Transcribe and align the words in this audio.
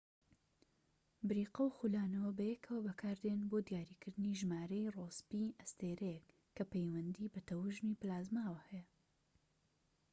بریقە 1.27 1.61
و 1.65 1.75
خولانەوە 1.77 2.31
بەیەکەوە 2.39 2.79
بەکاردێن 2.87 3.41
بۆ 3.49 3.57
دیاریکردنی 3.67 4.37
ژمارەی 4.41 4.91
ڕۆسبی 4.95 5.55
ئەستێرەیەک، 5.59 6.25
کە 6.55 6.63
پەیوەندی 6.71 7.31
بە 7.33 7.39
تەوژمی 7.49 7.99
پلازماوە 8.01 8.59
هەیە‎ 8.69 8.87